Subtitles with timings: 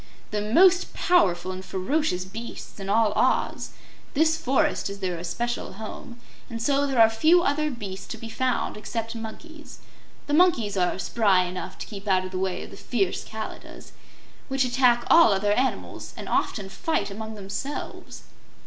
[0.31, 3.69] "The most powerful and ferocious beasts in all Oz.
[4.15, 8.27] This forest is their especial home, and so there are few other beasts to be
[8.27, 9.77] found except monkeys.
[10.25, 13.91] The monkeys are spry enough to keep out of the way of the fierce Kalidahs,
[14.47, 18.23] which attack all other animals and often fight among themselves."